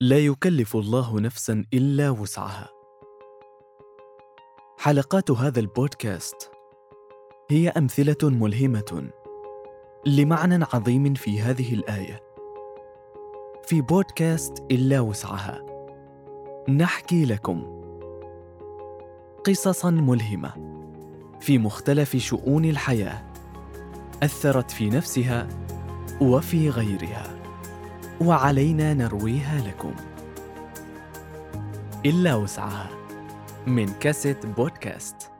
[0.00, 2.68] لا يكلف الله نفسا إلا وسعها.
[4.78, 6.50] حلقات هذا البودكاست
[7.50, 9.10] هي أمثلة ملهمة
[10.06, 12.22] لمعنى عظيم في هذه الآية.
[13.66, 15.64] في بودكاست إلا وسعها
[16.68, 17.82] نحكي لكم
[19.44, 20.52] قصصا ملهمة
[21.40, 23.32] في مختلف شؤون الحياة
[24.22, 25.48] أثرت في نفسها
[26.20, 27.45] وفي غيرها.
[28.20, 29.94] وعلينا نرويها لكم.
[32.06, 32.90] إلا وسعها.
[33.66, 35.30] من كاسيت بودكاست.